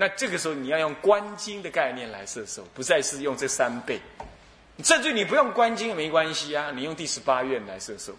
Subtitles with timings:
[0.00, 4.00] 那这个时候你要用观经的概念来摄受，不再是用这三倍。
[4.84, 8.14] 甚至你不用观经也没关系啊，你用第十八愿来摄受，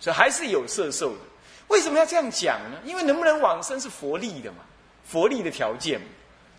[0.00, 1.20] 所以还是有摄受的。
[1.68, 2.78] 为什么要这样讲呢？
[2.82, 4.64] 因为能不能往生是佛力的嘛，
[5.04, 6.00] 佛力的条件，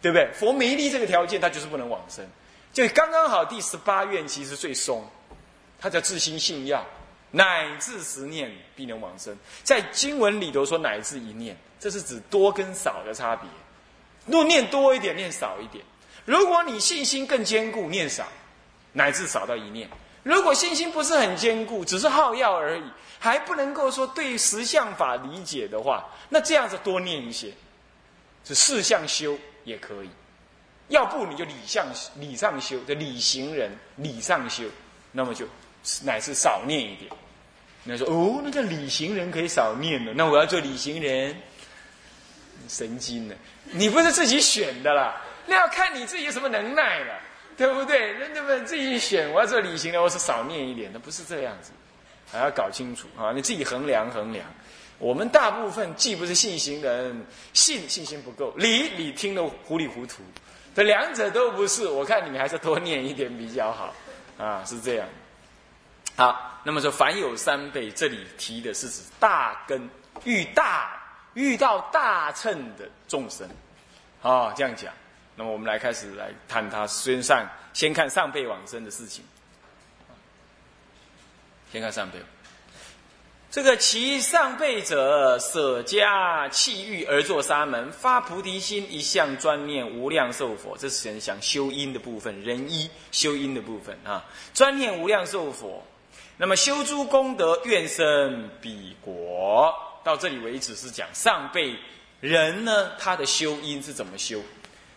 [0.03, 0.29] 对不对？
[0.35, 2.23] 佛没立这个条件，他就是不能往生。
[2.71, 5.03] 就刚刚好，第十八愿其实最松，
[5.79, 6.85] 他叫自心信要，
[7.31, 9.35] 乃至十念必能往生。
[9.63, 13.49] 在经文里头说乃至一念，这是指多跟少的差别。
[14.25, 15.83] 若念多一点，念少一点。
[16.25, 18.27] 如果你信心更坚固，念少。
[18.95, 19.89] 乃至少到一念，
[20.21, 22.83] 如果信心不是很坚固，只是好药而已，
[23.17, 27.51] 还不能够说对实相法理解的话，那这样子多念一些，
[28.45, 30.09] 是四相修也可以。
[30.89, 31.87] 要不你就理相
[32.19, 34.65] 理上修的理行人理上修，
[35.11, 35.47] 那么就
[36.03, 37.11] 乃至少念一点。
[37.83, 41.35] 那说哦，那个理行人可以少念了，那我要做理行人，
[42.67, 43.35] 神经呢？
[43.71, 47.19] 你不是自己选的啦，那要看你自己有什么能耐了。
[47.55, 47.99] 对不对？
[47.99, 51.71] 人家们自己选，我要做理行的，我是少念一点那，不是这样子，
[52.31, 53.31] 还要搞清楚啊！
[53.31, 54.43] 你自己衡量衡量。
[54.97, 60.23] 我们大部分既不是信行人，信信心不够，理理听得糊里糊涂，
[60.73, 61.87] 这两者都不是。
[61.87, 63.93] 我看你们还是多念一点比较好
[64.39, 65.07] 啊，是这样。
[66.15, 69.87] 好，那么说凡有三倍，这里提的是指大根
[70.23, 70.99] 遇大
[71.33, 73.47] 遇到大乘的众生
[74.21, 74.93] 啊，这样讲。
[75.35, 79.25] 那么我们来开始来谈他身上，先看上辈往生的事情。
[81.71, 82.19] 先看上辈，
[83.49, 90.77] 这个其上辈者舍家弃欲而作沙门，发菩提心，一向专念无量寿佛。
[90.77, 94.23] 这是人想修因的部分，人一修因的部分啊，
[94.53, 95.83] 专念无量寿佛。
[96.37, 99.73] 那么修诸功德，愿生彼国。
[100.03, 101.75] 到这里为止是讲上辈
[102.19, 104.41] 人呢，他的修因是怎么修？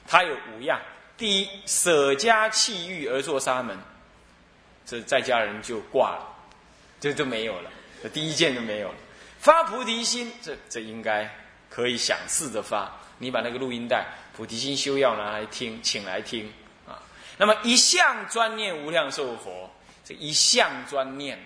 [0.07, 0.81] 他有五样：
[1.17, 3.77] 第一，舍家弃欲而作沙门，
[4.85, 6.27] 这在家人就挂了，
[7.01, 7.70] 这就没有了。
[8.03, 8.95] 这第一件就没有了。
[9.41, 11.29] 发菩提心，这这应该
[11.70, 12.92] 可以想试着发。
[13.19, 14.05] 你把那个录音带
[14.36, 16.53] 《菩提心修要》拿来听，请来听
[16.86, 17.01] 啊。
[17.39, 19.70] 那么一向专念无量寿佛，
[20.05, 21.39] 这一向专念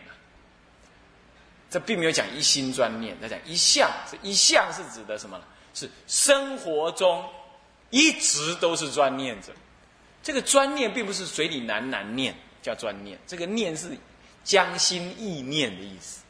[1.70, 5.44] 这并没有讲一心专念，他讲一向，这一向是指的什么呢？
[5.72, 7.24] 是生活中。
[7.92, 9.48] 一直都是专念着，
[10.22, 12.32] 这个专念并不是嘴里喃喃念
[12.62, 13.98] 叫专念，这个念是
[14.44, 16.20] 将心意念的意思，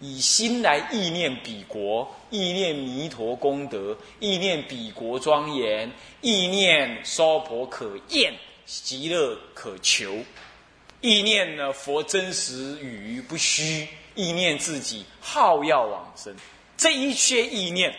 [0.00, 5.88] 以心来意念彼国，意念弥陀功德，意念彼国庄严，
[6.22, 8.34] 意念娑婆可厌，
[8.66, 10.18] 极乐可求，
[11.00, 16.34] 意念呢佛真实语不虚，意念自己好要往生，
[16.76, 17.94] 这一切意念，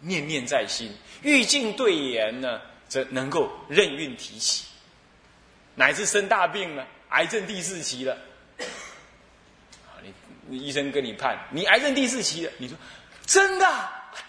[0.00, 0.92] 念念在心。
[1.22, 4.66] 欲境对言呢，则能够任运提起，
[5.74, 8.16] 乃至生大病了，癌症第四期了，
[9.86, 9.96] 啊，
[10.48, 12.76] 你医生跟你判，你癌症第四期了，你说
[13.24, 13.66] 真的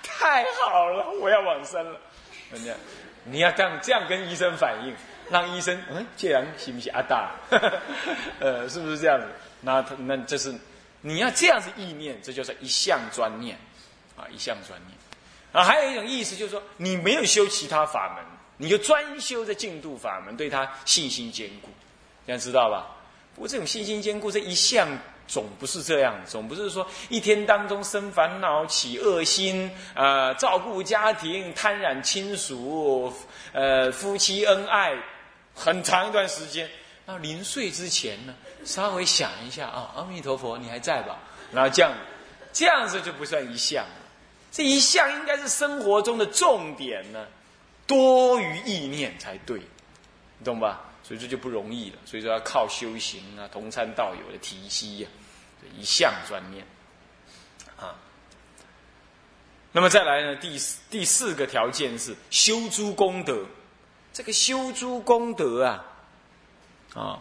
[0.04, 2.00] 太好了，我要往生了，
[2.50, 2.78] 怎么样？
[3.26, 4.96] 你要这样这样跟医生反映，
[5.30, 6.94] 让医生嗯，这样行不行？
[6.94, 7.32] 阿大，
[8.40, 9.28] 呃，是不是这样子？
[9.62, 10.54] 那他那这是
[11.08, 13.56] 你要这样子意念，这就是一向专念，
[14.18, 14.98] 啊，一向专念。
[15.52, 18.26] 啊，还有一种意思就是说，你没有修其他法门，
[18.58, 21.70] 你就专修这净土法门，对他信心坚固，
[22.26, 22.88] 这样知道吧？
[23.36, 24.88] 不过这种信心坚固这一项
[25.28, 33.14] 总不是这样，总不是说一天当中生烦恼、起恶心，呃，照顾家庭、贪染亲属，
[33.54, 34.98] 呃，夫妻恩爱
[35.54, 36.68] 很长一段时间，
[37.06, 38.34] 那临睡之前呢，
[38.66, 41.18] 稍微想一下啊，阿弥陀佛，你还在吧？
[41.54, 41.94] 然后这样，
[42.52, 43.86] 这样子就不算一项。
[44.52, 47.28] 这一项应该是生活中的重点呢，
[47.86, 49.60] 多于意念才对，
[50.40, 50.82] 你懂吧？
[51.04, 51.98] 所以这就不容易了。
[52.06, 55.10] 所以说要靠修行啊，同参道友的提携呀，
[55.78, 56.66] 一项专念
[57.78, 57.94] 啊。
[59.72, 63.46] 那么再来呢，第四第四个条件是修诸功德。
[64.14, 65.86] 这个修诸功德啊，
[66.94, 67.20] 啊，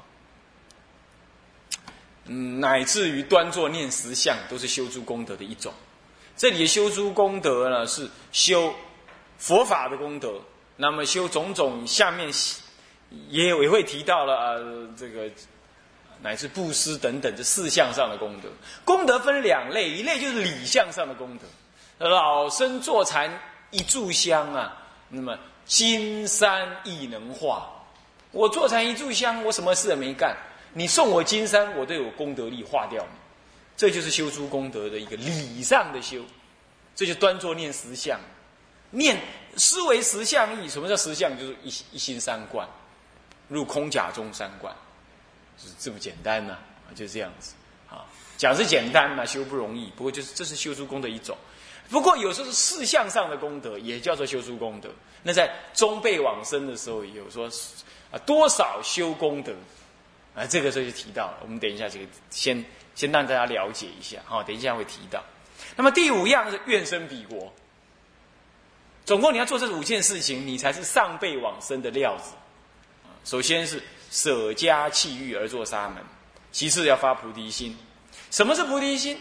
[2.26, 5.72] 嗯，乃至于端坐念十相，都是修诸功德的一种。
[6.36, 8.74] 这里的修诸功德呢，是修
[9.38, 10.32] 佛法的功德。
[10.76, 12.28] 那么修种种，下面
[13.28, 14.54] 也也会提到了啊，
[14.96, 15.30] 这个
[16.20, 18.48] 乃至布施等等这四项上的功德。
[18.84, 22.08] 功德分两类，一类就是理相上的功德。
[22.08, 23.30] 老生坐禅
[23.70, 24.76] 一炷香啊，
[25.08, 27.70] 那么金山亦能化。
[28.32, 30.36] 我坐禅一炷香，我什么事也没干，
[30.74, 33.18] 你送我金山，我都有功德力化掉你。
[33.76, 36.22] 这就是修诸功德的一个理上的修，
[36.94, 38.20] 这就端坐念实相，
[38.90, 39.18] 念
[39.56, 41.36] 思维实相意，什么叫实相？
[41.38, 42.68] 就是一一心三观，
[43.48, 44.74] 入空假中三观，
[45.56, 46.54] 就是这么简单呢、
[46.88, 47.54] 啊，就这样子
[47.90, 48.06] 啊。
[48.36, 51.36] 讲是简单嘛，修不容易，不过就是这是修出功德一种。
[51.90, 54.88] 不过有时候是事项上的功德，也叫做修出功德。
[55.22, 57.48] 那在中辈往生的时候，有说
[58.10, 59.52] 啊多少修功德
[60.34, 61.38] 啊，这个时候就提到了。
[61.42, 62.64] 我们等一下这个先
[62.94, 65.22] 先让大家了解一下哈，等一下会提到。
[65.76, 67.52] 那么第五样是愿生彼国。
[69.04, 72.32] 总共你要做这五件事情，你才是上辈往生的料子。
[73.24, 76.02] 首先是舍家弃欲而作沙门，
[76.52, 77.76] 其次要发菩提心。
[78.30, 79.20] 什么是菩提心？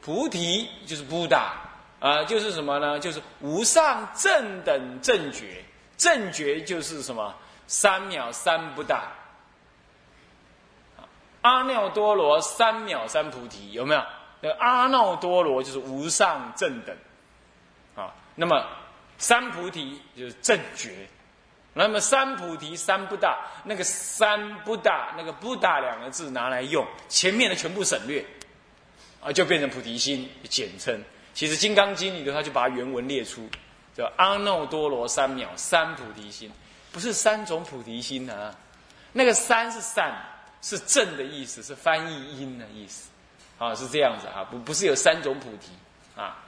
[0.00, 1.56] 菩提就是不达
[1.98, 3.00] 啊，就是什么呢？
[3.00, 5.64] 就是无上正等正觉，
[5.96, 7.34] 正觉就是什么？
[7.66, 9.12] 三秒三不达。
[11.44, 14.02] 阿耨多罗三藐三菩提有没有？
[14.40, 16.96] 那个阿耨多罗就是无上正等
[17.94, 18.14] 啊。
[18.34, 18.66] 那么
[19.18, 21.06] 三菩提就是正觉，
[21.74, 28.24] 那么三菩提三不大，那个三不大，那个不大两个字拿来用，前面的全部省略，
[29.22, 30.98] 啊，就变成菩提心简称。
[31.34, 33.46] 其实《金刚经》里头，他就把原文列出，
[33.94, 36.50] 叫阿耨多罗三藐三菩提心，
[36.90, 38.54] 不是三种菩提心啊，
[39.12, 40.14] 那个三是善，
[40.64, 43.10] 是正的意思，是翻译音的意思，
[43.58, 45.68] 啊，是这样子啊，不不是有三种菩提
[46.16, 46.42] 啊。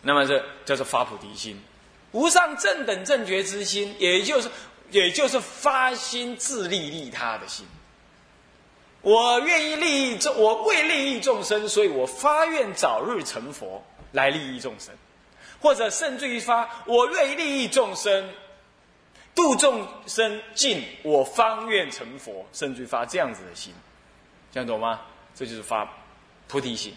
[0.00, 1.60] 那么这叫做发菩提心，
[2.12, 4.48] 无上正等正觉之心，也就是
[4.92, 7.66] 也就是发心自利利他的心。
[9.02, 14.94] 我愿意利益众，我为利益众生，所以我发愿早日成佛来利益众生，
[15.60, 18.30] 或者甚至于发我愿意利益众生，
[19.36, 23.72] 度众生尽，我方愿成佛，甚至发这样子的心，
[24.50, 25.02] 这样懂吗？
[25.34, 25.88] 这就是发
[26.48, 26.92] 菩提心。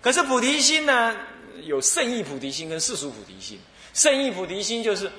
[0.00, 1.16] 可是菩提心呢？
[1.64, 3.60] 有圣意菩提心跟世俗菩提心。
[3.92, 5.10] 圣意菩提心就是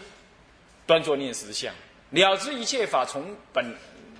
[0.87, 1.73] 端坐念实相，
[2.09, 3.75] 了知一切法从本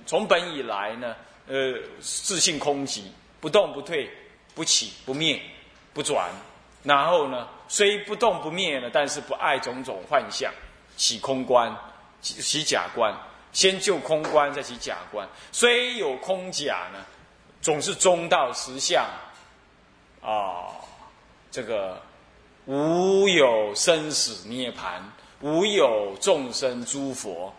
[0.06, 1.16] 从本以来呢，
[1.48, 3.02] 呃，自性空寂，
[3.40, 4.08] 不动不退，
[4.54, 5.40] 不起不灭，
[5.92, 6.30] 不转。
[6.84, 10.52] 然后呢，虽不动不灭呢，但是不爱种种幻象，
[10.96, 11.76] 起空观，
[12.24, 13.14] 起假观，
[13.52, 15.28] 先就空观，再起假观。
[15.52, 17.04] 虽有空假呢，
[17.60, 19.04] 总是中道实相
[20.22, 20.72] 啊。
[21.50, 22.02] 这个
[22.64, 27.54] 无有生死涅盘，无有众生诸佛，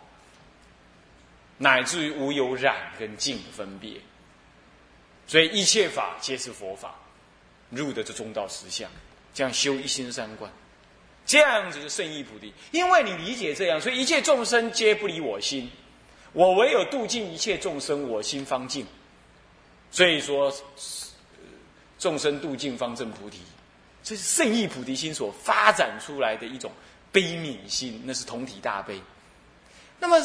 [1.57, 4.01] 乃至于无有染跟净分别，
[5.27, 6.93] 所以一切法皆是佛法，
[7.69, 8.91] 入的这中道实相，
[9.33, 10.51] 这样修一心三观，
[11.25, 12.53] 这样子就圣意菩提。
[12.71, 15.69] 因为你理解这样，所以一切众生皆不离我心，
[16.33, 18.85] 我唯有度尽一切众生，我心方净。
[19.91, 20.53] 所以说，
[21.97, 23.39] 众生度尽方正菩提。
[24.03, 26.71] 这是圣意菩提心所发展出来的一种
[27.11, 29.01] 悲悯心，那是同体大悲。
[29.99, 30.23] 那么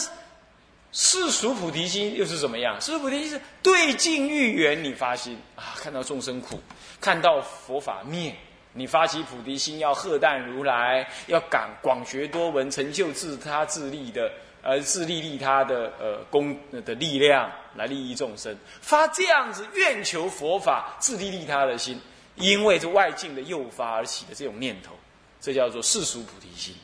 [0.93, 2.79] 世俗菩提心又是怎么样？
[2.81, 6.61] 世俗菩提心是对境遇缘，你发心啊，看到众生苦，
[7.01, 8.35] 看到佛法灭，
[8.73, 14.31] 你发起菩提心，要荷担如来，要广广学多闻，成就自他自利的，
[14.63, 22.01] 呃，自利利他的呃功的力量来利益众生，发这样子愿求佛法自利利他的心。
[22.37, 24.95] 因为这外境的诱发而起的这种念头，
[25.43, 26.75] 这叫做世俗菩提心。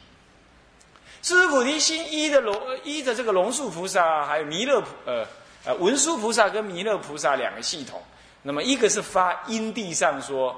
[1.22, 5.24] 世俗菩提心依的龙依着这个龙树菩萨，还有弥勒呃
[5.64, 8.02] 呃文殊菩萨跟弥勒菩萨两个系统。
[8.42, 10.54] 那么一个是发因地上说，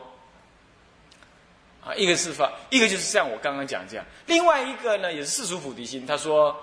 [1.94, 4.04] 一个是发，一个就是像我刚刚讲这样。
[4.26, 6.06] 另外一个呢，也是世俗菩提心。
[6.06, 6.56] 他说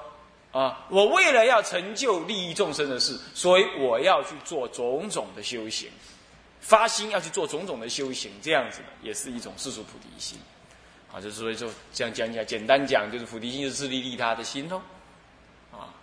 [0.51, 5.89] 啊，我为了要成就利益众生的事，所以我要去做种种的修行。
[6.61, 10.39] 发心要去做种种的修行，这样子的也是一种世俗菩提心，
[11.13, 14.81] 啊，就是所以说这样讲起来，简单讲就是菩提心就是自利利他的心喽，
[15.71, 15.93] 啊，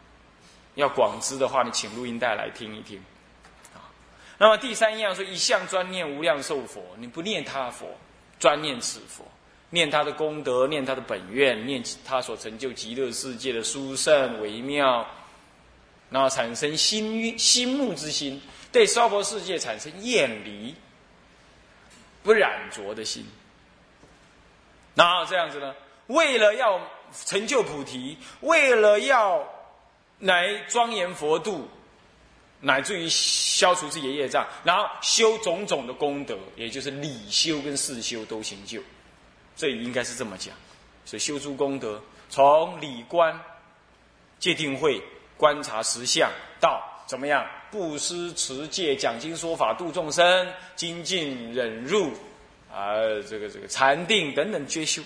[0.76, 3.02] 要广知的话，你请录音带来听一听，
[3.74, 3.90] 啊，
[4.38, 7.88] 那么第三样说一向专念无量寿佛，你不念他佛，
[8.42, 9.24] 专念此佛，
[9.70, 15.06] 念他的功德，念他的本愿，念他所成就极乐世界的殊胜微妙，
[16.10, 18.42] 然后产生心心目之心。
[18.72, 20.74] 对娑婆世界产生厌离、
[22.24, 23.24] 不染浊的心，
[24.96, 25.72] 然后这样子呢？
[26.08, 26.80] 为了要
[27.24, 29.48] 成就菩提，为了要
[30.18, 31.68] 来庄严佛度，
[32.62, 38.80] 乃至于消除自己业障，然后修种种的功德，也就是理修跟事修都行就，
[39.54, 40.54] 这应该是这么讲。
[41.04, 42.00] 所以修诸功德，
[42.30, 43.38] 从理观、
[44.38, 45.02] 戒定慧、
[45.36, 46.88] 观察实相到。
[47.04, 47.44] 怎么样？
[47.70, 52.12] 布施、持戒、讲经说法、度众生、精进、忍辱，
[52.72, 52.94] 啊，
[53.28, 55.02] 这个这个禅定等等皆修，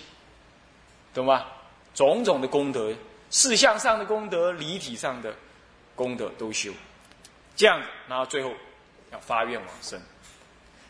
[1.14, 1.46] 懂吗？
[1.94, 2.94] 种种的功德，
[3.30, 5.34] 事相上的功德，离体上的
[5.96, 6.70] 功德都修，
[7.56, 8.52] 这样，然后最后
[9.10, 10.00] 要发愿往生。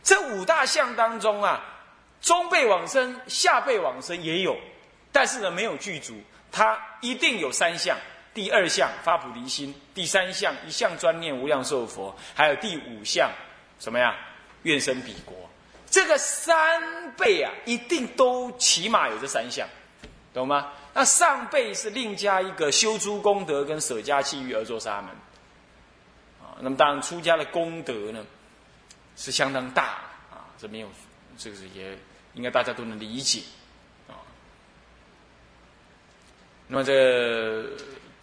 [0.03, 1.65] 这五大项当中啊，
[2.21, 4.57] 中辈往生、下辈往生也有，
[5.13, 6.15] 但是呢没有具足，
[6.53, 7.97] 它一定有三项。
[8.35, 13.31] 第二项发菩提心，第三项一项专念无量寿佛，还有第五项
[13.79, 14.15] 什么呀？
[14.65, 15.35] 愿生彼国。
[15.89, 19.67] 这个三辈啊，一定都起码有这三项，
[20.35, 20.71] 懂吗？
[20.93, 25.11] 那上辈是另加一个修诸功德跟舍家弃欲而作沙门。
[26.61, 28.25] 那么当然出家的功德呢，
[29.17, 29.99] 是相当大
[30.31, 30.89] 啊，这没有
[31.37, 31.97] 这个是也
[32.35, 33.43] 应该大家都能理解
[34.09, 34.15] 啊。
[36.69, 37.65] 那么这。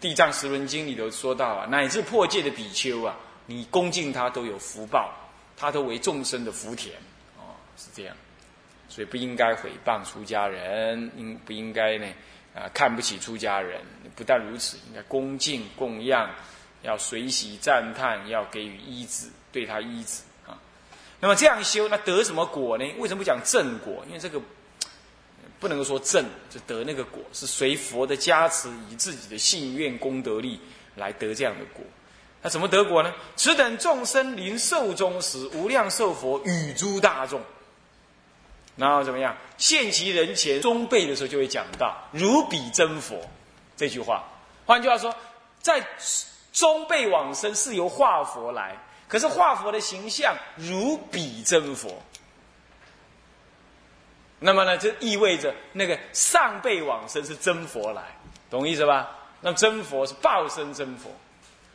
[0.00, 5.10] 地藏十轮经里头说到啊，乃至破戒的比丘啊，你恭敬他都有福报，
[5.56, 6.94] 他都为众生的福田，
[7.38, 8.14] 哦，是这样，
[8.86, 12.06] 所以不应该毁谤出家人，应不应该呢？
[12.54, 13.80] 啊，看不起出家人，
[14.14, 16.28] 不但如此，应该恭敬供养，
[16.84, 20.56] 要随喜赞叹，要给予医治，对他医治啊。
[21.18, 22.84] 那么这样修，那得什么果呢？
[22.98, 24.04] 为什么不讲正果？
[24.06, 24.40] 因为这个。
[25.60, 30.60] 不能够说正就得那个果，是随佛的加持，以自己的信愿功德力
[30.96, 31.82] 来得这样的果。
[32.42, 33.10] 那怎么得果呢？
[33.34, 37.40] 此等众生临寿终时，无量寿佛与诸大众，
[38.76, 39.34] 然后怎么样？
[39.56, 43.18] 现其人前中辈的时候，就会讲到如彼真佛
[43.74, 44.24] 这句话。
[44.66, 45.16] 换句话说，
[45.62, 45.82] 在
[46.54, 52.00] 中辈往生是由化佛来，可是化佛的形象如彼真佛。
[54.38, 58.02] 那么呢，就意味着那个上辈往生是真佛来，
[58.48, 59.10] 懂意思吧？
[59.40, 61.10] 那真佛是报身真佛，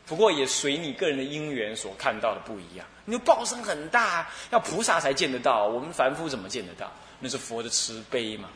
[0.06, 2.86] 不过也随你个人的因缘所看到的不一样。
[3.04, 6.90] 你说报身很大，要菩萨才见得到，我们凡夫怎么见得到？
[7.18, 8.48] 那是佛的慈悲嘛，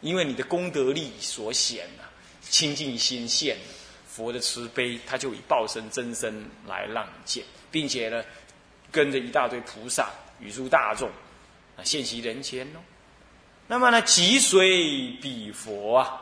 [0.00, 2.04] 因为你的功德力所显啊，
[2.42, 3.56] 清净心现，
[4.14, 7.42] 佛的慈悲，他就以报身真身来让你见，
[7.72, 8.22] 并且呢，
[8.92, 11.08] 跟着一大堆菩萨与诸大众
[11.76, 12.78] 啊，现其人前哦。
[13.66, 16.20] 那么呢，即随彼佛啊，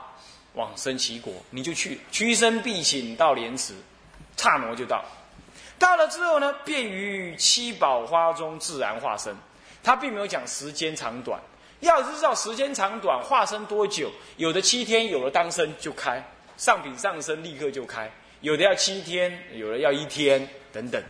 [0.54, 3.74] 往生其国，你就去，屈身必请到莲池，
[4.38, 5.04] 刹那就到。
[5.78, 9.36] 到了之后呢，便于七宝花中自然化身。
[9.84, 11.40] 他并没有讲时间长短，
[11.80, 16.24] 要知道时间长短，化身多久，有的七天，有的当身就开，
[16.62, 18.06] 上品上身立刻就开；
[18.40, 21.02] 有的要七天，有的要一天，等等，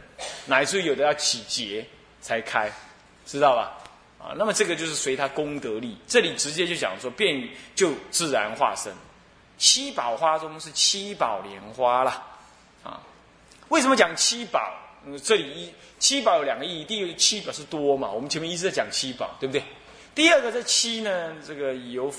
[0.46, 1.86] 乃至有的要起劫
[2.22, 2.72] 才开，
[3.26, 3.78] 知道吧？
[4.18, 8.90] 啊，那么这个就是随他功德力，这里直接就讲说，便就自然化身。
[9.58, 12.24] 七宝花中是七宝莲花啦，
[12.82, 12.98] 啊，
[13.68, 14.72] 为什么讲七宝？
[15.22, 19.62] 这里一七宝有两个意义，第一个七宝是多嘛，我们前面一直在讲七宝，对不对？
[20.14, 22.10] 第二个这七呢，这个有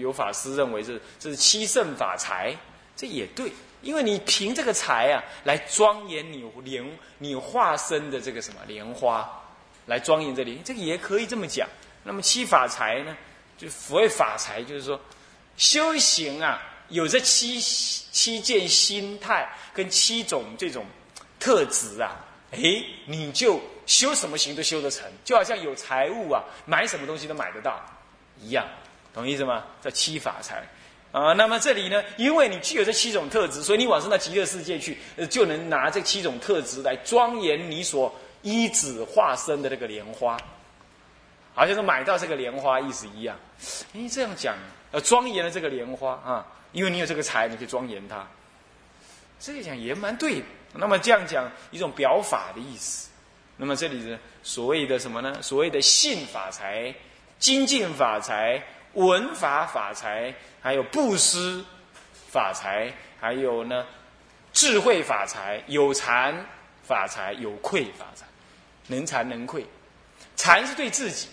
[0.00, 2.56] 有法师认为是这是七圣法财，
[2.96, 6.84] 这也对，因为你凭这个财啊，来庄严你莲
[7.18, 9.38] 你化身的这个什么莲花。
[9.86, 11.68] 来庄严这里，这个也可以这么讲。
[12.04, 13.16] 那么七法财呢？
[13.58, 14.98] 就所谓法财，就是说
[15.56, 20.86] 修行啊，有这七七件心态跟七种这种
[21.40, 22.14] 特质啊，
[22.52, 22.60] 哎，
[23.06, 27.84] 你就修什么行都修得成，就好像有财物啊，买什么东西都买得到
[28.40, 28.64] 一样，
[29.12, 29.64] 懂意思吗？
[29.82, 30.64] 叫七法财
[31.12, 31.32] 啊。
[31.34, 34.98] 那么这里呢，因为你具有这七种特质，所以你往生到极乐世界去，
[35.30, 38.12] 就能拿这七种特质来庄严你所。
[38.44, 40.36] 依子化身的那个莲花，
[41.54, 43.38] 好像是买到这个莲花意思一样。
[43.94, 44.56] 哎，这样讲，
[44.90, 48.26] 呃，庄严了这个莲花啊，因为你有这个财，你可以庄严它。
[49.38, 50.46] 这样讲也蛮对的。
[50.72, 53.10] 那么这样讲，一种表法的意思。
[53.56, 55.40] 那么这里呢，所谓的什么呢？
[55.40, 56.92] 所谓的信法财、
[57.38, 58.60] 精进法财、
[58.94, 61.64] 文法法财，还有布施
[62.30, 63.86] 法财，还有呢
[64.52, 66.34] 智慧法财、有禅
[66.82, 68.26] 法财、有愧法财。
[68.88, 69.64] 能禅能愧，
[70.36, 71.28] 禅是对自己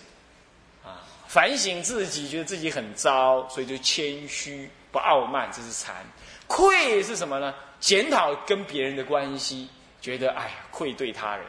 [0.84, 5.94] 啊反省自己，觉得自己很糟，所以就谦虚不傲慢，这是禅。
[6.46, 7.52] 愧是什么呢？
[7.80, 9.68] 检讨跟别人的关系，
[10.00, 11.44] 觉得哎呀愧对他人。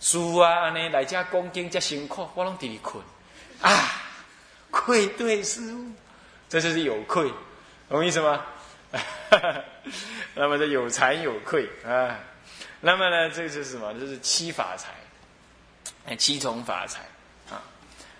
[0.00, 3.02] 书啊，呢来家恭敬加辛苦，我拢替你困
[3.62, 3.70] 啊，
[4.70, 5.84] 愧对师傅，
[6.48, 7.30] 这就是有愧，
[7.88, 8.44] 懂意思吗？
[10.34, 12.18] 那么这有惭有愧啊。
[12.80, 13.92] 那么呢，这个是什么？
[13.94, 14.88] 这是七法财，
[16.06, 17.00] 哎，七种法财
[17.50, 17.62] 啊。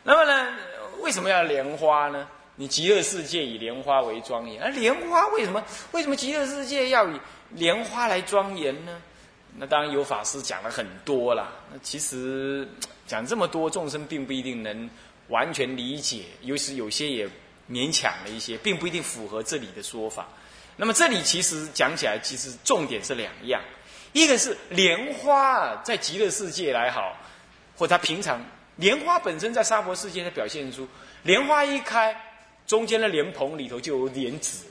[0.03, 0.55] 那么呢，
[1.01, 2.29] 为什么要莲花呢？
[2.57, 5.65] 你极乐世界以莲花为庄严，而莲花为什么？
[5.93, 7.19] 为什么极乐世界要以
[7.51, 9.01] 莲花来庄严呢？
[9.57, 11.49] 那当然有法师讲了很多啦。
[11.73, 12.69] 那其实
[13.07, 14.89] 讲这么多，众生并不一定能
[15.31, 17.27] 完全理解，尤其有些也
[17.69, 20.29] 勉强了一些，并不一定符合这里的说法。
[20.77, 23.63] 那么这里其实讲起来，其实重点是两样，
[24.13, 27.17] 一个是莲花在极乐世界来好，
[27.77, 28.45] 或它平常
[28.77, 30.89] 莲花本身在娑婆世界，它表现出
[31.23, 32.15] 莲花一开，
[32.67, 34.67] 中间的莲蓬里头就有莲子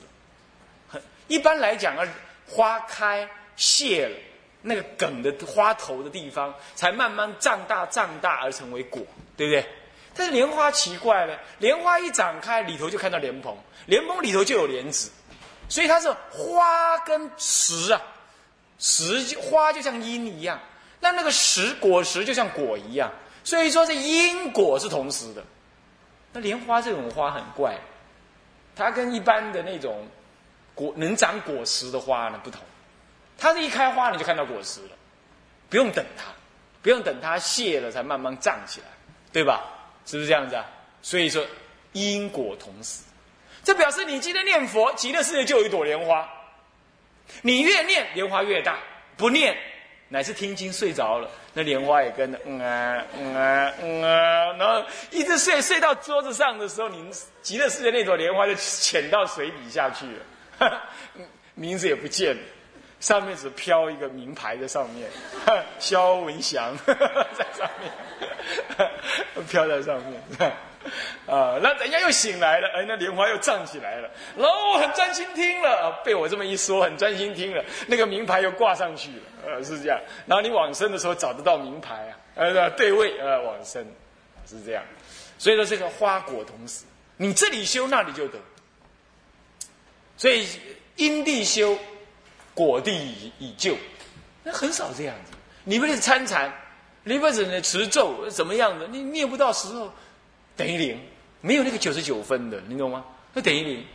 [0.92, 1.00] 了。
[1.28, 2.06] 一般来讲啊，
[2.46, 4.16] 花开谢了，
[4.62, 9.00] 那个梗的花头的地方，才慢慢胀大胀大而成为果，
[9.36, 9.64] 对不对？
[10.20, 15.10] 但是莲花奇怪了，莲花一展开，里头就看到莲蓬，莲蓬里头就有莲子。
[15.66, 18.02] 所以它是花跟实啊，
[18.78, 20.60] 实花就像因一样，
[21.00, 23.10] 那那个实果实就像果一样，
[23.44, 25.42] 所以说这因果是同时的。
[26.34, 27.78] 那莲花这种花很怪，
[28.76, 30.06] 它跟一般的那种
[30.74, 32.60] 果能长果实的花呢不同，
[33.38, 34.90] 它是一开花你就看到果实了，
[35.70, 36.24] 不用等它，
[36.82, 38.86] 不用等它谢了才慢慢胀起来，
[39.32, 39.78] 对吧？
[40.10, 40.66] 是不是这样子啊？
[41.02, 41.46] 所以说
[41.92, 43.04] 因果同时。
[43.62, 46.28] 这表示你今天念佛，极乐世界就有一朵莲花。
[47.42, 48.72] 你越念，莲花越大；
[49.16, 49.56] 不念，
[50.08, 57.08] 乃是听经睡着了，那莲花也跟着嗯啊嗯啊嗯啊，然后一直睡睡到桌子上的时候，你
[57.40, 60.06] 极乐世界那朵莲花就潜到水底下去
[60.58, 60.82] 了，
[61.54, 62.42] 名字也不见了，
[62.98, 65.08] 上面只飘一个名牌在上面，
[65.78, 67.92] 肖文祥 在上面，
[69.50, 70.22] 飘在上面。
[71.26, 80.00] 啊，那人家又醒来了，哎，那莲花又站起来了，然后我很专心听了，被我这么一说，很专心听了，那个名牌又挂上去了，呃，是这样。
[80.24, 83.84] 然后你往生的时候找得到名牌啊，呃，对位，呃，往生，
[84.48, 84.82] 是这样。
[85.36, 86.84] 所以说这个花果同时，
[87.18, 88.38] 你这里修那里就得。
[90.16, 90.48] 所以
[90.96, 91.78] 因地修，
[92.54, 93.76] 果地已已就，
[94.42, 95.32] 那很少这样子。
[95.64, 96.50] 你不是参禅，
[97.04, 99.92] 你不是呢持咒怎么样的，你念不到时候。
[100.56, 101.00] 等于零，
[101.40, 103.04] 没有那个九十九分的，你懂吗？
[103.32, 103.86] 那等于零。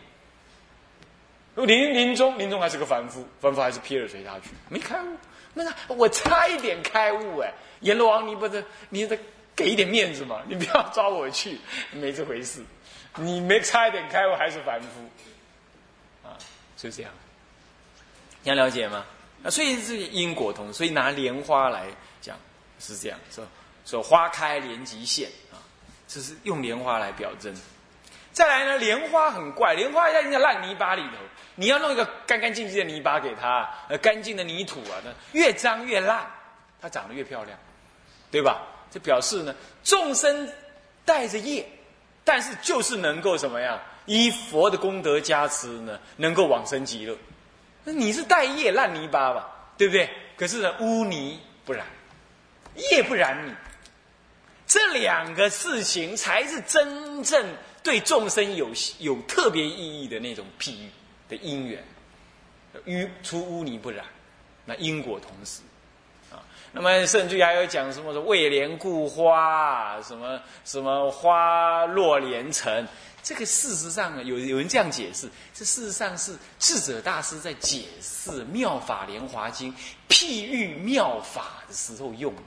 [1.55, 5.17] 临临终，临终还是个凡夫，凡夫还是撇了随他去，没开悟。
[5.53, 9.17] 那个我差一点开悟哎，阎罗王，你不得，你得
[9.55, 11.57] 给一点面子嘛，你不要抓我去，
[11.93, 12.61] 没这回事。
[13.17, 16.35] 你没差一点开悟，还是凡夫，啊，
[16.75, 17.11] 就这样。
[18.43, 19.05] 你要了解吗？
[19.43, 21.85] 啊，所以是因果同，所以拿莲花来
[22.19, 22.37] 讲
[22.79, 23.45] 是这样，说
[23.85, 25.29] 说花开莲即现。
[26.07, 27.51] 只是用莲花来表征，
[28.31, 31.17] 再来呢，莲花很怪，莲花在那烂泥巴里头，
[31.55, 36.31] 你要弄一个干干净净的泥巴给它，呃，干净的泥土啊，那越脏越烂，
[36.79, 37.57] 它长得越漂亮，
[38.29, 38.61] 对吧？
[38.91, 40.47] 这表示呢，众生
[41.03, 41.67] 带着业，
[42.23, 43.81] 但是就是能够什么样？
[44.05, 47.17] 依佛的功德加持呢，能够往生极乐。
[47.83, 50.07] 那你是带业烂泥巴吧，对不对？
[50.37, 51.83] 可是呢，污泥不染，
[52.75, 53.53] 业不染你。
[54.67, 57.45] 这两个事情才是真正
[57.83, 60.89] 对众生有有特别意义的那种譬喻
[61.29, 61.83] 的因缘，
[62.87, 64.03] 淤出污泥不染，
[64.65, 65.61] 那因果同时
[66.31, 66.41] 啊。
[66.71, 72.87] 那么甚至还有讲什么说为莲故花，什么什么花落莲尘，
[73.21, 79.71] 这个事实上有有人这样解释，这事实上是智者大师在解释《妙法莲华经》
[80.09, 82.41] 譬喻妙法的时候用的。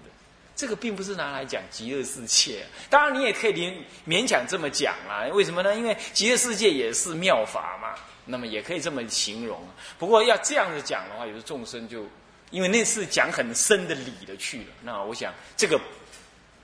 [0.59, 3.75] 这个并不是拿来讲极乐世界，当然你也可以勉
[4.09, 5.25] 勉强这么讲啦。
[5.33, 5.73] 为什么呢？
[5.73, 7.95] 因为极乐世界也是妙法嘛，
[8.25, 9.65] 那么也可以这么形容。
[10.01, 12.05] 不过要这样子讲的话，有的众生就
[12.51, 14.67] 因为那是讲很深的理的去了。
[14.83, 15.81] 那我想这个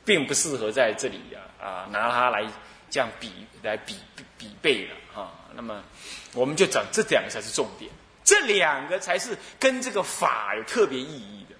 [0.05, 2.45] 并不适合在这里呀啊拿它来
[2.91, 3.31] 这样比
[3.63, 3.95] 来比
[4.37, 5.33] 比背了哈。
[5.55, 5.81] 那么
[6.33, 7.89] 我们就讲这两个才是重点，
[8.25, 11.55] 这两个才是跟这个法有特别意义的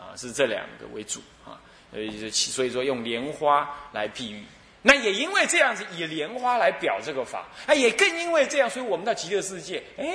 [0.00, 1.58] 啊，是这两个为主啊。
[1.92, 4.44] 呃，所以说用莲花来譬喻，
[4.82, 10.06] 那也因为这样子以莲花来表这个法，啊，也更因为这样，所以我们到极乐世界，哎，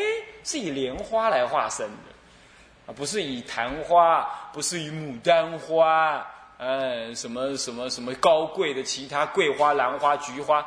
[0.44, 6.26] 是以莲花来化身的，啊，不是以昙花，不是以牡丹花，
[6.58, 10.66] 呃，什么什么什么高贵的其他桂花、兰花、菊花，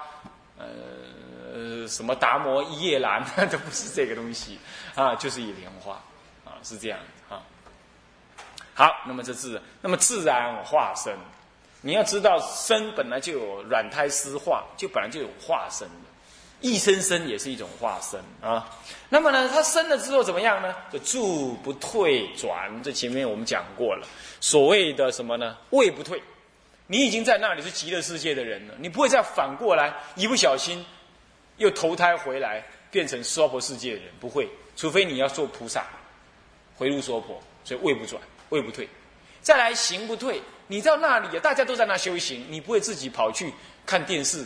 [0.59, 4.59] 呃，什么达摩一叶兰， 都不是这个东西，
[4.95, 5.95] 啊，就是以莲花，
[6.45, 7.43] 啊，是这样啊。
[8.79, 11.13] 好，那么这自那么自然化身，
[11.81, 16.05] 你要知道生本来就有软胎湿化，就本来就有化身的，
[16.61, 18.71] 一生生也是一种化身啊。
[19.09, 20.73] 那么呢，它生了之后怎么样呢？
[20.93, 24.07] 就住不退转，这前面我们讲过了。
[24.41, 25.57] 所谓的什么呢？
[25.71, 26.23] 位不退，
[26.87, 30.87] 你已经在那里是极乐世界的人了，你不会再反过来一不小心
[31.57, 35.85] 又投胎回来变成娑婆世界的人，不会，除非你要做菩萨
[36.77, 38.23] 回入娑婆，所以位不转。
[38.51, 38.89] 位不退，
[39.41, 40.43] 再来行不退。
[40.67, 43.53] 你到那里，大家都在那修行，你不会自己跑去
[43.87, 44.45] 看电视、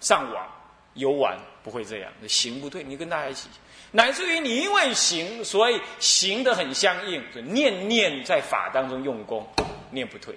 [0.00, 0.46] 上网，
[0.94, 2.12] 游玩，不会这样。
[2.28, 3.48] 行不退，你跟大家一起，
[3.90, 9.46] 乃至于你因为行，所以行得很相应，就念念在法当中用功，
[9.90, 10.34] 念不退。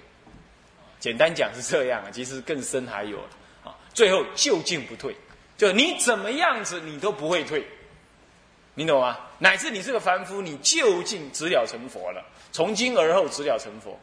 [0.98, 3.18] 简单讲是这样啊，其实更深还有
[3.62, 5.14] 啊，最后就近不退，
[5.58, 7.62] 就你怎么样子你都不会退，
[8.78, 9.18] 你懂吗？
[9.40, 13.98] 乃至你是个凡夫，你就近直了成佛了，从今而后直了成佛。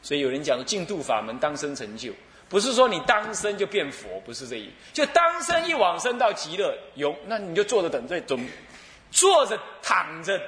[0.00, 2.10] 所以有人讲说，净度法门当生成就，
[2.48, 8.48] 不是说你当生就变佛，不是这意，就当生一往生到极乐有，那你就坐着等着准，
[9.10, 10.40] 坐着躺着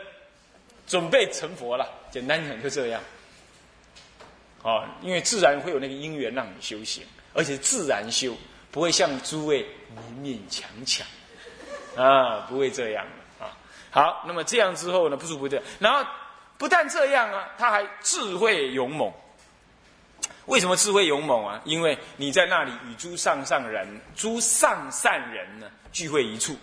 [0.86, 1.86] 准备成佛了。
[2.10, 3.02] 简单讲就这样。
[4.62, 8.34] 啊，因为自然会有那个因缘让你修行，而且自然修，
[8.70, 11.06] 不会像诸位勉勉强强，
[11.94, 13.06] 啊，不会这样。
[13.96, 16.06] 好，那么这样之后呢，不是不对，然后
[16.58, 19.10] 不但这样啊，他还智慧勇猛。
[20.44, 21.62] 为什么智慧勇猛啊？
[21.64, 26.54] 因为你在那里与诸上上人、诸上善人呢聚会一处，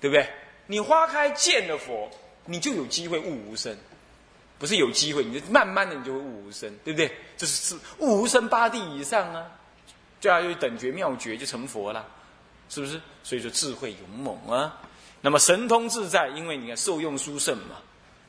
[0.00, 0.26] 对不对？
[0.66, 2.10] 你花开见了佛，
[2.46, 3.76] 你就有机会悟无生。
[4.58, 7.14] 不是有机会，你就慢慢的你就会悟无生，对不对？
[7.36, 9.44] 这是是悟无生八地以上啊，
[10.20, 12.08] 就要有等觉妙觉就成佛了，
[12.70, 12.98] 是不是？
[13.22, 14.80] 所以说智慧勇猛啊，
[15.20, 17.76] 那么神通自在，因为你看受用殊胜嘛，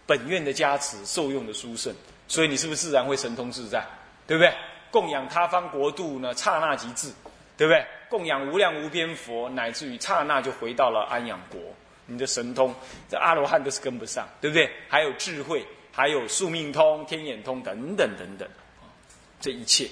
[0.05, 1.95] 本愿的加持，受用的殊胜，
[2.27, 3.87] 所以你是不是自然会神通自在？
[4.27, 4.53] 对不对？
[4.91, 7.07] 供养他方国度呢，刹那即至，
[7.55, 7.85] 对不对？
[8.09, 11.61] 供养无量无边佛，乃至于刹那就回到了安养国，
[12.07, 12.75] 你的神通，
[13.09, 14.69] 这阿罗汉都是跟不上，对不对？
[14.89, 15.65] 还有智慧。
[15.93, 18.47] 还有宿命通、天眼通等等等等，
[19.41, 19.89] 这一切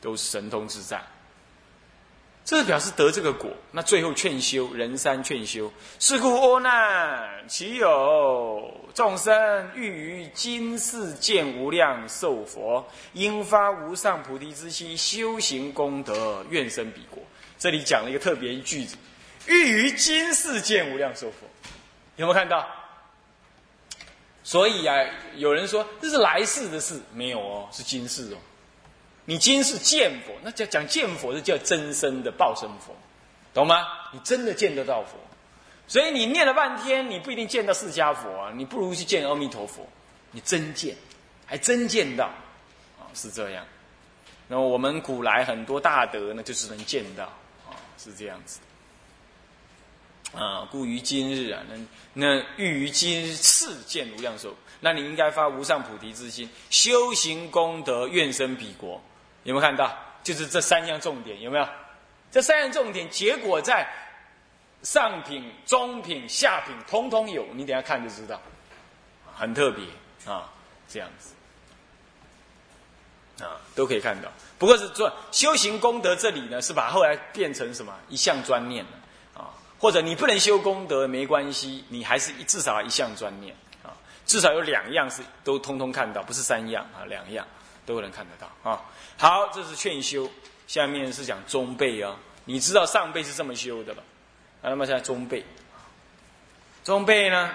[0.00, 1.02] 都是神通自在。
[2.44, 3.50] 这表示得这个果。
[3.70, 17.22] 那最后劝修人三劝修，是故阿难，岂有众生欲于今世见无量寿佛，应发无上菩提之心，修行功德，愿生彼国。
[17.58, 18.96] 这里讲了一个特别一句子：
[19.46, 21.46] 欲于今世见无量寿佛，
[22.16, 22.66] 有没有看到？
[24.42, 24.96] 所以啊，
[25.36, 28.36] 有人说这是来世的事，没有哦，是今世哦。
[29.24, 32.94] 你今世见佛，那叫讲见佛是叫真身的报身佛，
[33.54, 33.86] 懂吗？
[34.12, 35.16] 你真的见得到佛，
[35.86, 39.88] 所以你念了半天，你不一定见到释迦佛啊，你不如去见阿弥陀佛，
[40.32, 40.96] 你真见，
[41.46, 42.24] 还真见到，
[42.98, 43.64] 啊，是这样。
[44.48, 47.24] 那么我们古来很多大德呢，就是能见到，
[47.66, 48.58] 啊，是这样子。
[50.34, 51.76] 啊，故于今日啊，那
[52.14, 59.00] 那欲于今日次见无量寿，那你应该发无上菩提之心，修行功德，愿生彼国。
[59.44, 59.96] 有没有看到？
[60.22, 61.68] 就是这三样重点，有没有？
[62.30, 63.86] 这三样重点，结果在
[64.82, 67.44] 上品、中品、下品，通通有。
[67.54, 68.40] 你等下看就知道，
[69.34, 69.84] 很特别
[70.32, 70.48] 啊，
[70.88, 71.34] 这样子
[73.44, 74.30] 啊，都可以看到。
[74.58, 78.90] 不过是做修行功德，这里呢是把后来变成什么一项专念了。
[79.78, 83.52] 或者你不能修功德没关系，你还是至少一项专念
[83.82, 83.90] 啊，
[84.24, 87.44] 至少有两样是都通通看到，不是三样啊，两样
[87.84, 88.80] 都能看得到啊。
[89.22, 90.28] 好，这是劝修，
[90.66, 92.16] 下面是讲中辈啊。
[92.44, 94.02] 你知道上辈是这么修的了，
[94.62, 95.46] 那么现在中辈，
[96.82, 97.54] 中辈呢，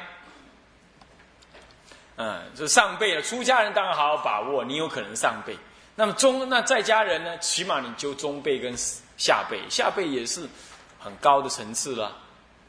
[2.15, 5.57] 嗯，这上辈了，出家人当然好好把握，你有可能上辈。
[5.93, 8.73] 那么中那在家人呢，起码你就中辈跟
[9.17, 10.47] 下辈，下辈也是。
[10.99, 12.17] 很高的层次了，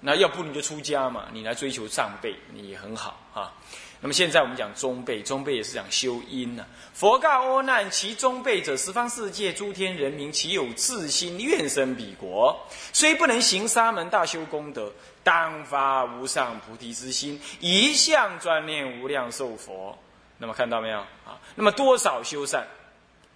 [0.01, 3.55] 那要不你就出家嘛，你来追求上辈，你也很好啊。
[4.01, 6.65] 那么现在我们讲中辈，中辈也是讲修因呢。
[6.95, 12.57] 佛告阿难：其中辈者，十方世界诸天人民，其有自心愿生彼国，
[12.93, 14.93] 虽不能行沙门大修功德，
[15.25, 19.97] 当发无上菩提之心，一向专念无量寿佛。
[20.39, 21.35] 那么看到没有啊？
[21.57, 22.65] 那么多少修善？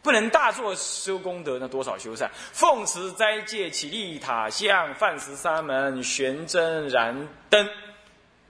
[0.01, 2.29] 不能大作修功德，那多少修善？
[2.53, 7.69] 奉持斋戒，起立塔像，饭食沙门，悬针燃灯，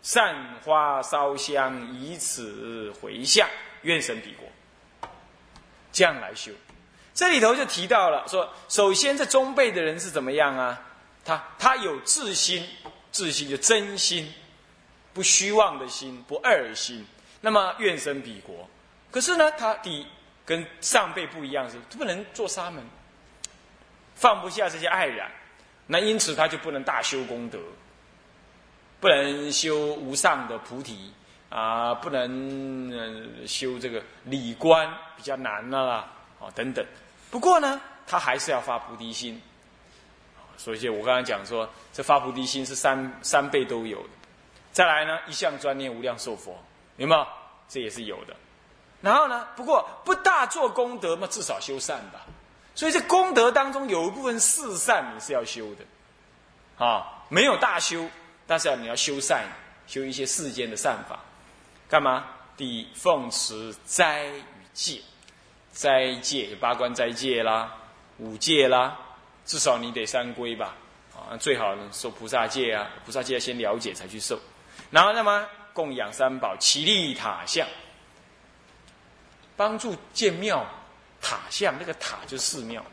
[0.02, 3.48] 散花烧香，以此回向，
[3.82, 4.46] 愿神彼国。
[5.90, 6.52] 这样来修，
[7.14, 10.80] 这里头就提到了说，首先这中辈的人是怎么样啊？
[11.24, 12.68] 他他有自心，
[13.10, 14.32] 自心就真心，
[15.14, 17.06] 不虚妄的心，不二心。
[17.40, 18.68] 那么愿生彼国，
[19.10, 20.06] 可是呢，他第。
[20.44, 22.84] 跟上辈不一样是，不能做沙门，
[24.16, 25.30] 放不下这些爱染，
[25.86, 27.60] 那因此他就不能大修功德，
[29.02, 31.12] 不能修无上的菩提
[31.50, 36.08] 啊，不能修这个理观比较难了啦，
[36.40, 36.86] 啊等等。
[37.28, 39.42] 不过呢，他还是要发菩提心，
[40.56, 44.08] 所以我刚才讲说，这发菩提心是三三倍都有的。
[44.70, 46.56] 再来呢，一向专念无量寿佛，
[46.96, 47.26] 有没有？
[47.68, 48.36] 这也是有的。
[49.00, 49.48] 然后呢？
[49.56, 52.20] 不过不大做功德嘛，至少修善吧。
[52.76, 58.08] 所以这功德当中有一部分四善你是要修的，啊，没有大修，
[58.52, 59.46] 但是你要修善，
[59.86, 61.18] 修一些世间的善法，
[61.88, 62.26] 干嘛？
[62.54, 64.42] 第一，奉持斋与
[64.74, 65.00] 戒，
[65.72, 67.74] 斋戒八关斋戒啦，
[68.18, 68.98] 五戒啦，
[69.46, 70.74] 至少你得三规吧，
[71.16, 74.38] 啊，最好呢受菩萨戒啊，菩萨戒要先了解才去受，
[74.90, 77.66] 然后那么供养三宝，起立塔像，
[79.56, 80.62] 帮助建庙，
[81.22, 82.84] 塔像那个塔就是寺庙，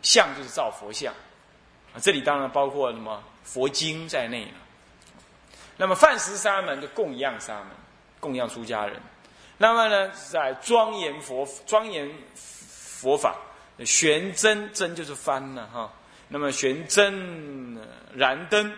[0.00, 1.12] 像就是造佛像，
[1.92, 4.52] 啊，这里当然包括什么佛经在内了。
[5.78, 7.68] 那么饭食沙门就供养沙门，
[8.20, 9.00] 供养出家人。
[9.56, 13.36] 那么呢，在庄严佛庄严佛法，
[13.84, 15.90] 玄真真就是翻了哈。
[16.28, 17.80] 那么玄真
[18.12, 18.70] 燃灯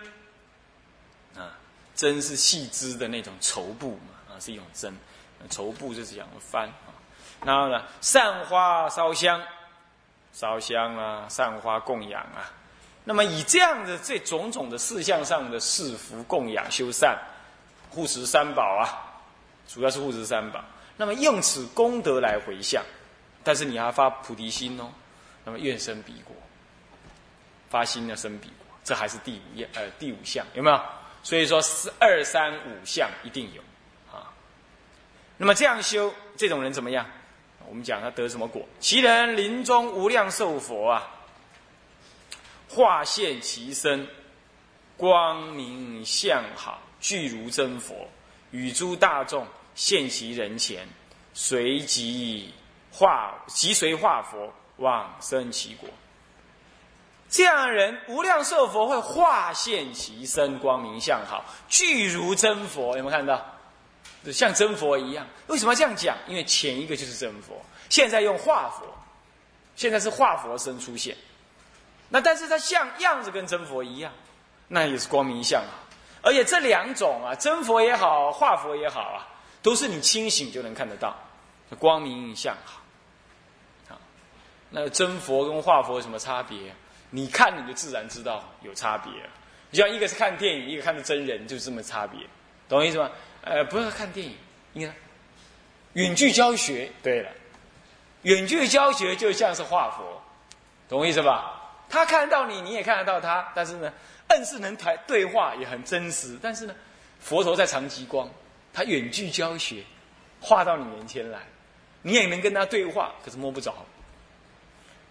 [1.37, 1.57] 啊，
[1.95, 4.95] 真是细枝的那种绸布嘛啊，是一种针，
[5.49, 6.93] 绸布就是讲翻啊。
[7.45, 9.43] 然后呢，散花烧香，
[10.33, 12.53] 烧香啊，散花供养啊。
[13.11, 17.19] 那么以这样的这种种的事项上的侍福供养修善，
[17.91, 18.87] 护持三宝啊，
[19.67, 20.65] 主要是护持三宝。
[20.97, 22.85] 那么用此功德来回向，
[23.43, 24.89] 但是你要发菩提心哦。
[25.45, 26.37] 那么愿生彼国，
[27.69, 30.81] 发心的生彼国，这还是第五页呃第五项有没有？
[31.25, 33.61] 所以说是二三五项一定有
[34.17, 34.31] 啊。
[35.37, 37.05] 那么这样修，这种人怎么样？
[37.69, 38.65] 我们讲他得什么果？
[38.79, 41.11] 其人临终无量寿佛啊，
[42.73, 44.07] 化现其身，
[44.97, 48.09] 光明相好，具如真佛，
[48.53, 50.87] 与诸大众现其人前，
[51.35, 52.55] 随即
[52.93, 55.89] 化即随化佛往生其国。
[57.29, 62.97] 这样的人，无量寿佛会化现其身，光明相好，具如真佛。
[62.97, 63.45] 有没有看到？
[64.33, 66.17] 像真佛一样，为什么要这样讲？
[66.29, 68.87] 因为前一个就是真佛，现在用化佛，
[69.75, 71.17] 现在是化佛身出现。
[72.11, 74.13] 那但是他像样子跟真佛一样，
[74.69, 75.73] 那也是光明相啊。
[76.23, 79.27] 而且这两种啊，真佛也好，化佛也好啊，
[79.63, 81.17] 都是你清醒就能看得到，
[81.79, 82.83] 光明相好。
[83.89, 83.97] 啊，
[84.69, 86.75] 那真佛跟化佛有什么差别？
[87.11, 89.13] 你看你就自然知道有差别。
[89.71, 92.21] 你像一个是看电影，一个看的真人，就这么差别，
[92.69, 93.09] 懂我意思吗？
[93.43, 94.37] 呃，不要看电影，
[94.73, 94.95] 你看，
[95.93, 96.91] 远距教学。
[97.03, 97.31] 对了，
[98.23, 100.21] 远距教学就像是画佛，
[100.89, 101.60] 懂我意思吧？
[101.91, 103.93] 他看得到你，你也看得到他，但是呢，
[104.29, 106.39] 暗是能谈对话，也很真实。
[106.41, 106.75] 但是呢，
[107.21, 108.31] 佛陀在长极光，
[108.73, 109.85] 他远距教学，
[110.41, 111.41] 画到你面前来，
[112.01, 113.75] 你也能跟他对话，可是摸不着。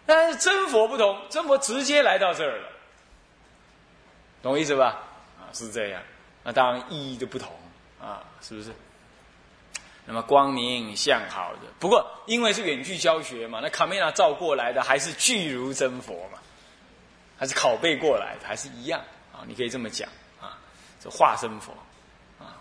[0.05, 2.69] 但是真佛不同，真佛直接来到这儿了，
[4.41, 5.03] 懂我意思吧？
[5.37, 6.01] 啊，是这样。
[6.43, 7.51] 那当然意义就不同。
[8.01, 8.71] 啊，是不是？
[10.05, 16.39] 那么光明向好的，不过因为是远距教学嘛，那卡梅拉照过来的还是具如真佛嘛，
[17.39, 19.01] 还是拷贝过来，还是一样
[19.33, 19.47] 啊？
[19.47, 20.09] 你可以这么讲
[20.41, 20.59] 啊，
[20.99, 21.71] 这化身佛
[22.37, 22.59] 啊。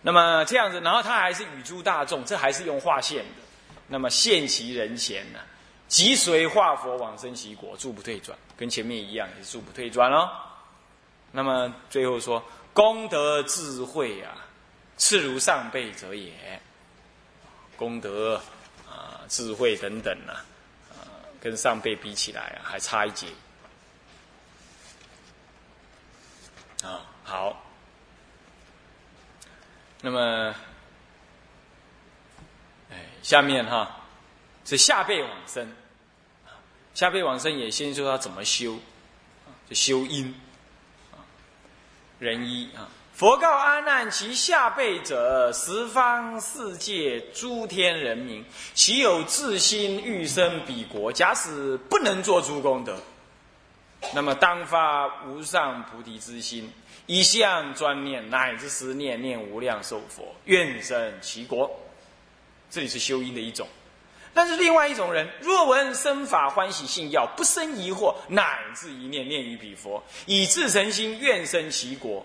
[0.00, 3.42] 那么这样子，然后他还是与诸大众，这还是用化现的。
[3.88, 5.40] 那么现其人前呢，
[5.88, 10.30] 即随化佛往生其国，住不退转，跟前面一样，也是住不退转哦。
[11.32, 12.42] 那么最后说。
[12.72, 14.46] 功德智慧啊，
[14.96, 16.32] 次如上辈者也。
[17.76, 18.40] 功德
[18.88, 20.46] 啊，智慧等等，啊，
[21.40, 23.26] 跟上辈比起来啊，还差一截。
[26.82, 27.64] 啊，好。
[30.02, 30.54] 那么，
[32.90, 34.00] 哎，下面哈，
[34.64, 35.74] 是下辈往生。
[36.94, 38.78] 下辈往生也先说他怎么修，
[39.68, 40.34] 就修因。
[42.18, 42.88] 人一啊，
[43.20, 51.12] 佛告阿难：其下辈者，十方世界诸天人民，其有自心欲生彼国？
[51.12, 52.96] 假使不能做诸功德，
[54.14, 56.72] 那么当发无上菩提之心，
[57.04, 61.70] 一向专念，乃至十念念无量寿佛，愿生其国。
[62.70, 63.68] 这里是修因的一种。
[64.32, 72.24] 但是另外一种人，若闻生法欢喜信要，不生疑惑，乃至一念念于彼佛，以至诚心愿生其国。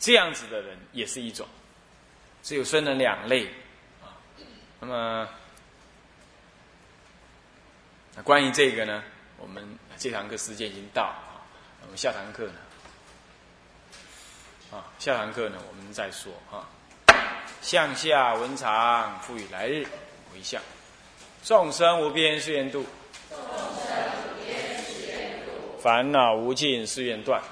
[0.00, 1.46] 这样子的人也是一种，
[2.42, 3.46] 只有分了两类
[4.02, 4.16] 啊。
[4.80, 5.28] 那么，
[8.16, 9.04] 那关于这个呢，
[9.36, 11.44] 我们这堂课时间已经到啊，
[11.82, 12.54] 我们下堂课呢，
[14.72, 16.66] 啊，下堂课呢，我们再说啊。
[17.60, 19.86] 向下文长，赋予来日
[20.32, 20.62] 为相。
[21.44, 22.86] 众生无边誓愿度，
[23.28, 23.46] 众生
[24.24, 25.78] 无边誓愿度。
[25.78, 27.42] 烦恼无尽誓愿断。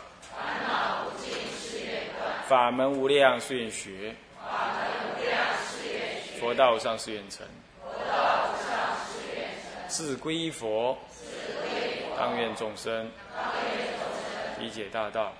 [2.48, 4.80] 法门无量誓愿学，法门
[5.12, 6.40] 无量誓愿学。
[6.40, 7.46] 佛道上誓愿成，
[7.82, 9.87] 佛道上誓愿成。
[9.87, 11.26] 自归佛，自
[11.61, 12.16] 归佛。
[12.16, 13.11] 当愿众生。
[14.58, 15.34] 理解大道，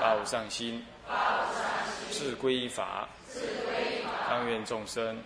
[0.00, 0.82] 发无上心，
[2.10, 3.06] 自归依法。
[4.30, 5.22] 当愿众生。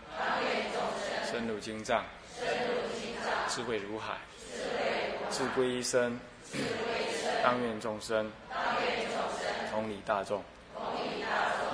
[1.31, 2.05] 深入经藏，
[3.49, 4.17] 智慧如海，
[5.31, 6.19] 自归依身。
[7.45, 8.33] 当愿众生。
[9.73, 10.43] 同理大众，